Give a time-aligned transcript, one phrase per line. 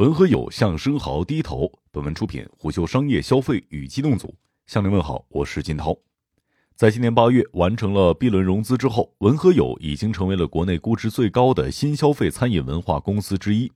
[0.00, 1.70] 文和友向生蚝低头。
[1.92, 4.34] 本文出品虎嗅商业消费与机动组。
[4.66, 5.94] 向您问好，我是金涛。
[6.74, 13.70] 在今年八月完成了 B 轮融资之后，文和友已经成为了国内估值最高的新消费餐饮文化公司之一。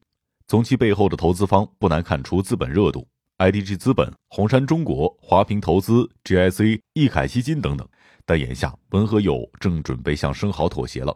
[0.48, 3.06] 从其背后的投资方，不难看出资本热度
[3.36, 7.86] ：IDG 资本、红杉中国、华平投资、GIC、易凯基金等等。
[8.25, 11.14] 但眼下，文和友正准备向生蚝妥协了。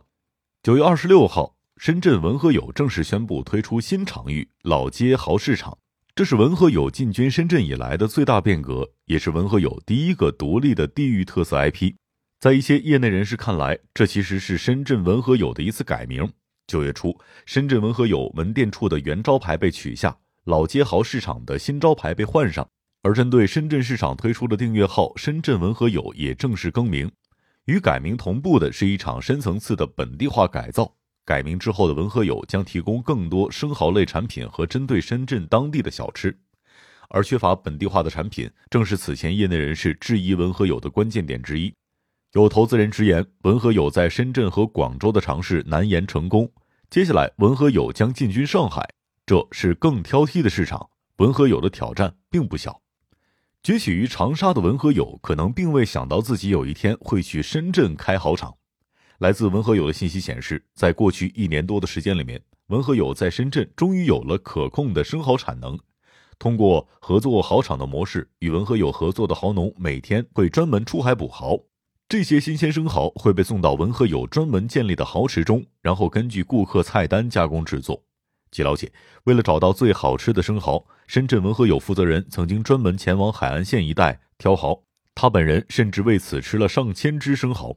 [0.62, 1.54] 九月二十六号。
[1.80, 5.78] 深圳文和友正式宣布推出新场域老街蚝市场，
[6.12, 11.94] 这是文和友进军深圳以来的最大变革，也是文和友第一个独立的地域特色 IP。
[12.40, 16.28] 在一些业内人士看来，这其实是深圳文和友的一次改名。
[16.66, 22.68] 九月初，深圳文和友门店处的原招牌被取下，老街蚝市场的新招牌被换上，
[23.04, 27.08] 而针对深圳市场推出的订阅号“深圳文和友”也正式更名。
[27.66, 30.92] 与改名同步的是一场深层次的本地化改造。
[31.28, 36.34] 改名之后的文和友将提供更多生蚝类产品和针对深圳当地的小吃，
[37.10, 41.70] 而缺乏本地化的产品，正是此前业内人士质疑文和友的关键点之一。
[42.32, 46.50] 有投资人直言，文和友在深圳和广州的尝试难言成功，
[46.88, 48.88] 接下来文和友将进军上海，
[49.26, 50.88] 这是更挑剔的市场。
[51.18, 52.80] 文和友的挑战并不小。
[53.62, 58.56] 崛起于长沙的文和友可能并未想到自己有一天会去深圳开蚝场。
[59.18, 65.76] 来自文和友的信息显示，在过去一年多的时间里面，文和友在深圳终于有了可控的生蚝产能。
[66.38, 71.60] 通过合作蚝场的模式，与文和友合作的蚝农每天会专门出海捕蚝，
[72.08, 78.00] 这些新鲜生蚝会被送到文和友专门建立的蚝池中，然后根据顾客菜单加工制作。
[78.52, 78.92] 据了解，
[79.24, 84.84] 为了找到最好吃的生蚝，深圳文和友负责人曾经专门前往海岸线一带挑蚝，
[85.16, 87.76] 他本人甚至为此吃了上千只生蚝。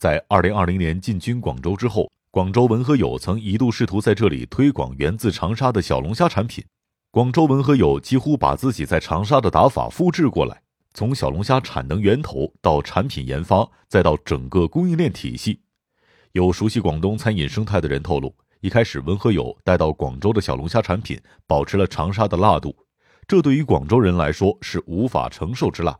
[0.00, 6.64] 在二零二零年进军广州之后，广州文和友曾一度试图在这里推广源自长沙的小龙虾产品。
[7.10, 10.62] 广州文和友几乎把自己在长沙的打法复制过来，
[10.94, 15.60] 从小龙虾产能源头到产品研发，再到整个供应链体系。
[16.32, 22.74] 有熟悉广东餐饮生态的人透露，一开始文和友带到广州的小龙虾产品保持了长沙的辣度，
[23.28, 25.94] 这对于广州人来说是无法承受之辣。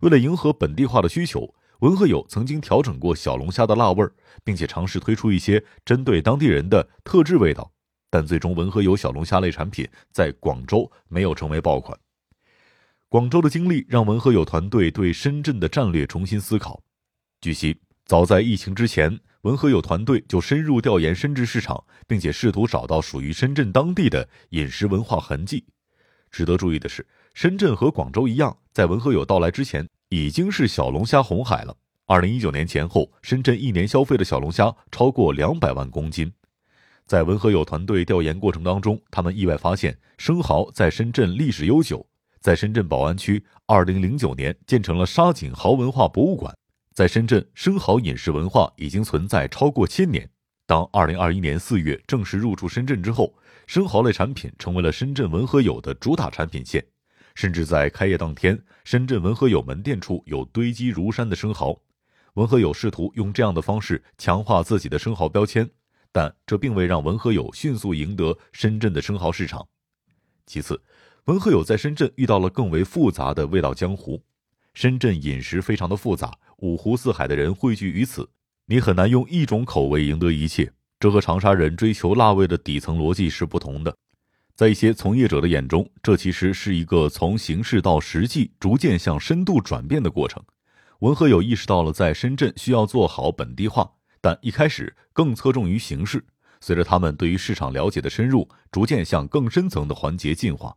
[0.00, 1.52] 为了迎合本地化的需求。
[1.80, 7.70] 文和友曾经调整过小龙虾的辣味儿，并且尝试推出一些针对当地人的特制味道，
[8.10, 11.98] 但最终文和友小龙虾类产品在广州没有成为爆款。
[13.08, 16.82] 广州的经历让文和友团队对深圳的战略重新思考。
[17.40, 25.64] 据悉，早在疫情之前，文和友团队就深入调研深圳市场，并且试图找到属于深圳当地的饮食文化痕迹。
[26.30, 29.86] 值得注意的是，深圳和广州一样，在文和友到来之前。
[30.08, 31.76] 已经是小龙虾红海了。
[32.06, 36.32] 二零一九年前后，深圳一年消费的小龙虾超过两百万公斤。
[37.06, 42.06] 在文和友团队调研过程当中，他们意外发现，生蚝在深圳历史悠久。
[42.40, 46.56] 在深圳宝安区，二零零九年建成了沙井蚝文化博物馆。
[46.92, 50.28] 在深圳，生蚝饮食文化已经存在超过千年。
[50.66, 53.34] 当二零二一年四月正式入驻深圳之后，
[53.66, 56.84] 生蚝类产品成为了深圳文和友的主打产品线。
[57.36, 61.80] 甚至在开业当天，深圳文和友门店处有堆积如山的生蚝。
[62.34, 65.70] 文和友试图用这样的方式强化自己的生蚝标签，
[66.10, 69.66] 但这并未让文和友迅速赢得深圳的生蚝市场。
[70.46, 70.82] 其次，
[71.26, 74.22] 文和友在深圳遇到了更为复杂的味道江湖。
[74.72, 78.28] 深圳饮食非常的复杂，五湖四海的人汇聚于此，
[78.66, 80.72] 你很难用一种口味赢得一切。
[80.98, 83.94] 这和长沙人追求辣味的底层逻辑是不同的。
[84.56, 90.42] 在一些从业者的眼中，这其实是一个从形式到实际逐渐向深度转变的过程。
[91.00, 96.24] 文和友意识到了在深圳需要做好本地化，但一开始更侧重于形式。
[96.58, 100.74] 随着他们对于市场了解的深入，逐渐向更深层的环节进化。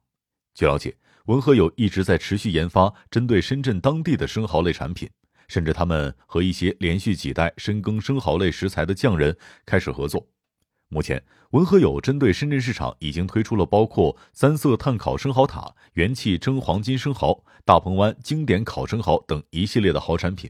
[0.53, 0.93] 据了解，
[1.27, 5.09] 文和友一直在持续研发针对深圳当地的生蚝类产品，
[5.47, 9.33] 甚至他们和一些连续几代深耕生蚝类食材的匠人
[9.65, 10.27] 开始合作。
[10.91, 20.49] 目前，文和友针对深圳市场已经推出了包括三色炭烤生蚝塔、元气蒸黄金生蚝、大鹏湾经典烤生蚝等一系列的好产品。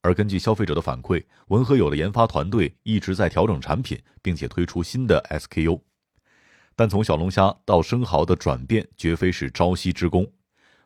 [0.00, 5.80] 而根据消费者的反馈，文和友的研发团队一直在调整产品，并且推出新的 SKU。
[6.74, 10.26] 但从小龙虾到生蚝的转变绝非是朝夕之功，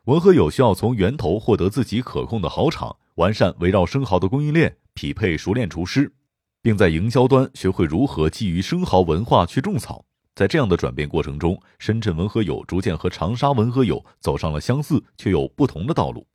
[0.03, 6.13] 文和友需要从源头获得自己可控的蚝场，完善围绕生蚝的供应链，匹配熟练厨师。
[6.61, 10.05] 并在营销端学会如何基于生蚝文化去种草。
[10.33, 16.25] 在这样的转变过程中，深圳文和友逐渐和长沙文和友走上了相似却又不同的道路。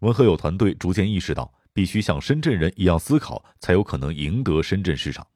[0.00, 5.26] 文和友团队逐渐意识到，必须像深圳人一样思考，才有可能赢得深圳市场。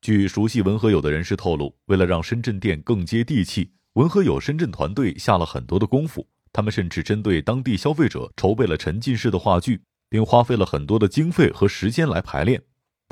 [0.00, 12.62] 据熟悉文和友的人士透露，为了让深圳店更接地气，文和友深圳团队下了很多的功夫，他们甚至针对当地消费者筹备了沉浸式的话剧，并花费了很多的经费和时间来排练。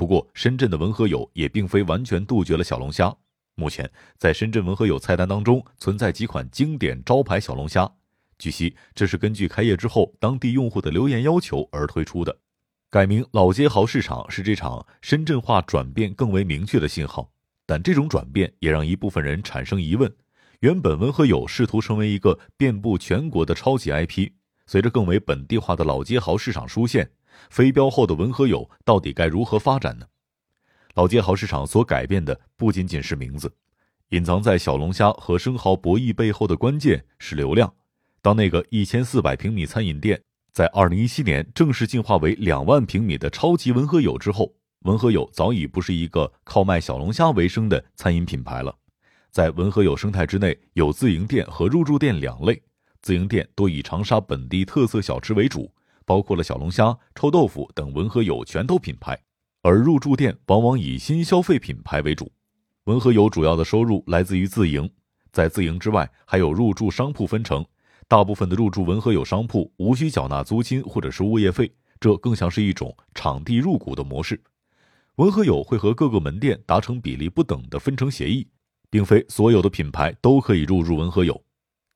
[0.03, 3.15] 不过，深圳的文和友也并非完全杜绝了小龙虾。
[3.55, 7.89] 目前，在深圳文和友菜单当中存在几款经典招牌小龙虾。
[8.37, 12.37] 据悉，这是根据开业之后当地用户的留言要求而推出的。
[12.89, 17.31] 改名老街豪市场是这场深圳化转变更为明确的信号，
[17.65, 20.13] 但这种转变也让一部分人产生疑问。
[20.59, 24.31] 原本文和友试图成为一个遍布全国的超级 IP，
[24.67, 27.09] 随着更为本地化的老街豪市场出现，
[27.49, 30.05] 飞镖后的文和友到底该如何发展呢？
[30.95, 33.53] 老街豪市场所改变的不仅仅是名字，
[34.09, 37.73] 隐藏在小龙虾和生蚝博弈背后的关键是流量。
[38.21, 40.21] 当那个一千四百平米餐饮店
[40.51, 48.75] 在二零一七年正式进化为两万平米的超级文和友之后，文和友早已不是一个靠卖小龙虾为生的餐饮品牌了。
[49.31, 52.61] 在文和友生态之内，有自营店和入驻店两类。
[53.01, 55.73] 自营店多以长沙本地特色小吃为主，
[56.05, 59.15] 包括了小龙虾、臭豆腐等文和友拳头品牌；
[59.61, 62.31] 而入驻店往往以新消费品牌为主。
[62.85, 64.89] 文和友主要的收入来自于自营，
[65.31, 67.65] 在自营之外还有入驻商铺分成。
[68.07, 74.41] 大部分的入驻文和友商铺无需缴纳租金或者是物业费，这更像是一种场地入股的模式。
[75.15, 78.47] 文和友会和各个门店达成比例不等的分成协议。
[78.89, 81.43] 并非所有的品牌都可以入驻文和友。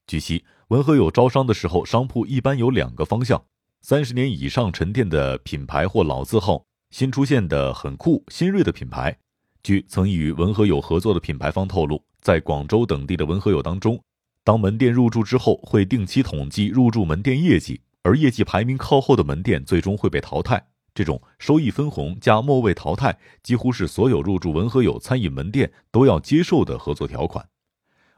[0.08, 3.40] 据悉，文和友招商的时候，商铺一般有两个方向：
[3.82, 9.18] 三十年以上沉淀的品牌或老字号，新出现的很酷新锐的品牌。
[9.64, 14.02] 据曾与文和友合作的品牌方透露，在广州等地的文和友当中，
[14.44, 20.68] 当门店入驻之后，会定期统计入驻门店业绩，而业绩排名靠后的门店最终会被淘汰。
[20.94, 27.48] 这种收益分红加末位淘汰，几乎是所有入驻文和友餐饮门店都要接受的合作条款。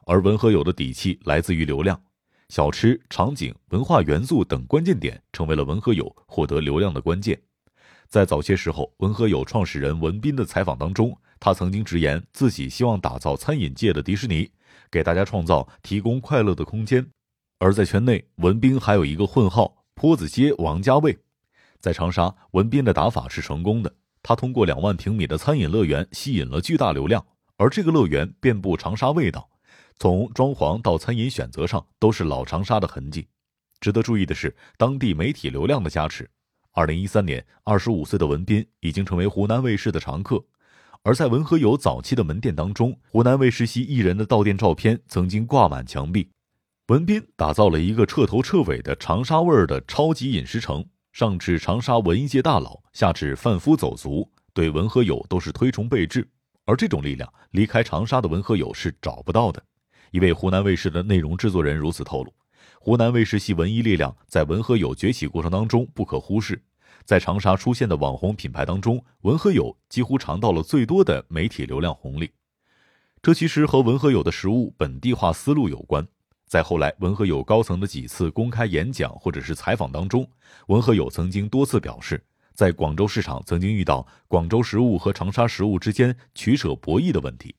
[0.06, 2.02] 而文和友的底气来自于流量，
[2.50, 7.40] 小吃、场景、文化元素等关键点成为了文和友获得流量的关键。
[8.08, 14.50] 在早些时候，文和友创始人文斌的采访当中，他曾经直言自己希望打造餐饮界的迪士尼，
[14.90, 17.06] 给大家创造提供快乐的空间。
[17.60, 21.16] 而在圈内，文斌还有一个混号“坡子街王家卫”。
[21.78, 23.94] 在长沙，文斌的打法是成功的。
[24.24, 27.24] 他通过两万平米的餐饮乐园吸引了巨大流量，
[27.58, 29.49] 而这个乐园遍布长沙味道，
[29.98, 33.26] 从装潢到餐饮选择上都是老长沙的痕迹。
[33.80, 36.28] 值得注意的是，当地媒体流量的加持。
[36.72, 40.42] 二零一三年，二十五岁的文斌已经成为湖南卫视的常客，
[41.02, 46.30] 而在文和友早期的门店当中，湖南卫视系艺人的到店照片曾经挂满墙壁。
[46.88, 50.84] 文斌打造了一个彻头彻尾的长沙味儿的超级饮食城。
[51.12, 56.24] 上至长沙文艺界大佬，下至贩夫走卒，对文和友都是推崇备至。
[56.66, 59.60] 而这种力量，离开长沙的文和友是找不到的。
[60.10, 62.32] 一位湖南卫视的内容制作人如此透露：
[62.80, 66.60] 湖南卫视系文艺力量在文和友崛起过程当中不可忽视。
[67.04, 72.30] 在长沙出现的网红品牌当中，文和友几乎尝到了最多的媒体流量红利。
[73.22, 76.06] 这其实和文和友的食物本地化思路有关。
[76.46, 80.28] 在后来，文和友高层的几次公开演讲或者是采访当中，
[80.66, 82.22] 文和友曾经多次表示，
[82.54, 87.54] 在广州市场曾经遇到广州食物和长沙食物之间取舍博弈的问题。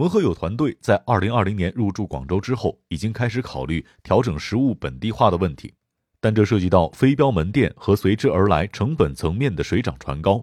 [0.00, 5.74] 文和友团队在二零二零年入驻广州之后，已经开始考虑调整食物本地化的问题，
[6.22, 10.42] 但这涉及到非标门店和随之而来成本层面的水涨船高。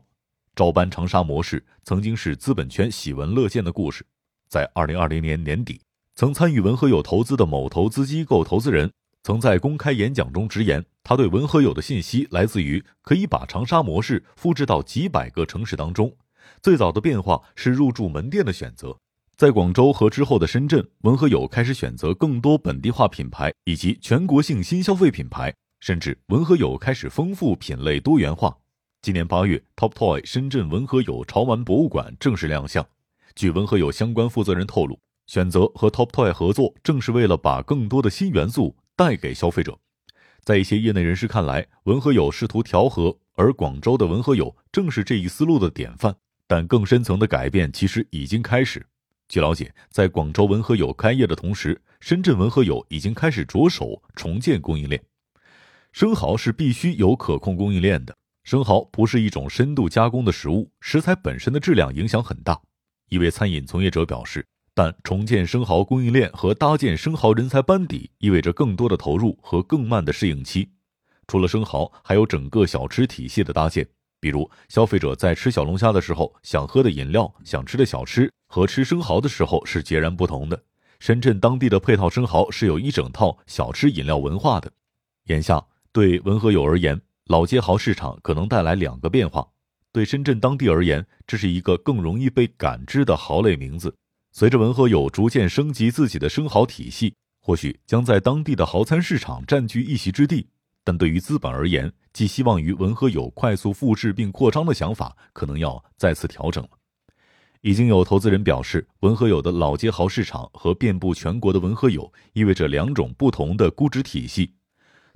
[0.56, 4.06] 照搬长沙模式曾经是资本圈喜闻乐见的故事，
[4.48, 5.82] 在二零二零年年底。
[6.14, 8.92] 曾参与文和友投资的某投资机构投资人，
[9.24, 16.16] 曾在公开演讲中直言，他对文和友的信息来自于可以把长沙模式复制到几百个城市当中。
[16.62, 18.96] 最早的变化是入驻门店的选择，
[19.38, 28.58] 在广州和之后的深圳，文和友开始选择更多本地化品牌以及全国性新消费品牌，甚至文和友开始丰富品类多元化。
[29.00, 32.84] 今年八月，Top Toy 深圳文和友潮玩博物馆正式亮相。
[33.36, 35.00] 据文和友相关负责人透露。
[35.28, 39.78] 选择和 Top Toy 合作，正是为了把更多的新元素带给消费者。
[40.44, 46.16] 在一些业内人士看来，文和友试图调和，而广州的文和友正是这一思路的典范。
[46.48, 48.84] 但更深层的改变其实已经开始。
[49.28, 55.04] 据了解，在广州文和友开业的同时，深圳文和友已经开始着手重建供应链。
[55.92, 58.16] 生蚝是必须有可控供应链的。
[58.44, 62.60] 生蚝不是一种深度加工的食物，食材本身的质量影响很大。
[63.10, 64.46] 一位餐饮从业者表示。
[64.78, 70.70] 但重建生蚝供应链和搭建生蚝人才班底，意味着更多的投入和更慢的适应期。
[71.26, 73.88] 除了生蚝，还有整个小吃体系的搭建。
[74.20, 80.64] 比如，消费者在吃小龙虾的时候，想喝的饮料、想吃的小吃和吃生蚝的时候是截然不同的。
[81.00, 84.72] 深圳当地的配套生蚝是有一整套小吃饮料文化的。
[85.26, 89.48] 眼下，对文和友而言，老街蚝市场可能带来两个变化。
[89.92, 93.96] 对深圳当地而言，这是一个更容易被感知的蚝类名字。
[94.32, 100.48] 随着文和友逐渐升级自己的生蚝体系，或许将在当地的蚝餐市场占据一席之地。
[100.88, 106.70] 但对于资本而言，寄希望于文和友快速复制并扩张的想法，可能要再次调整了。
[107.60, 114.54] 已经有投资人表示，文和友的老街蚝市场和遍布全国的文和友意味着两种不同的估值体系。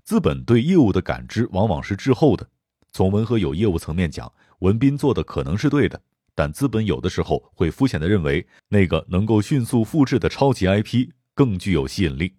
[0.04, 2.46] 资本对业务的感知往往是滞后的。
[2.92, 6.02] 从文和友业务层面讲，文斌做的可能是对的，
[6.36, 12.34] 但资本有的时候会肤浅的认为那个能够迅速复制的超级 IP 更具有吸引力。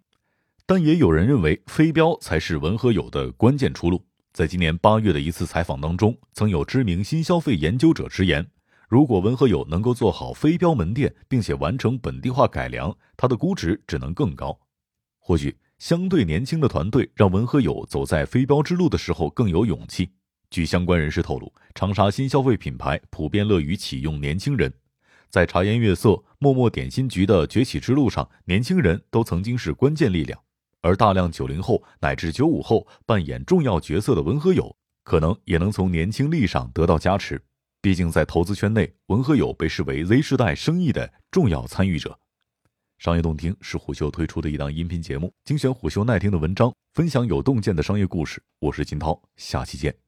[0.65, 4.05] 但也有人认为，飞镖才是文和友的关键出路。
[4.31, 8.49] 在今年八月的一次采访当中，曾有知名新消费研究者直言，
[8.87, 14.57] 如果文和友能够做好飞镖门店，并且完成本地化改良，它的估值只能更高。
[15.19, 20.09] 或许相对年轻的团队让文和友走在飞镖之路的时候更有勇气。
[20.49, 24.73] 据相关人士透露，长沙新消费品牌普遍乐于启用年轻人，
[25.29, 30.39] 在茶颜悦色、默默点心局的崛起之路上，年轻人都曾经是关键力量。
[30.83, 37.41] 而大量九零后乃至九五后扮演重要角色的文和友，可能也能从年轻力上得到加持。
[37.81, 42.19] 毕竟在投资圈内，文和友被视为 Z 世代生意的重要参与者。
[42.97, 48.43] 商业洞听是虎嗅推出的一档音频节目，精选虎嗅耐听的文章，分享有洞见的商业故事。
[48.59, 50.02] 我是金涛，下期见。